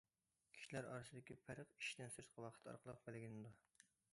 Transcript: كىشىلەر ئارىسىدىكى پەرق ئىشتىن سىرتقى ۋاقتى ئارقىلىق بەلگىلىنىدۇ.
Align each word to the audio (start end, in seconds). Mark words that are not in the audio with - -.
كىشىلەر 0.53 0.87
ئارىسىدىكى 0.93 1.37
پەرق 1.49 1.75
ئىشتىن 1.75 2.11
سىرتقى 2.15 2.45
ۋاقتى 2.47 2.73
ئارقىلىق 2.73 3.07
بەلگىلىنىدۇ. 3.07 3.53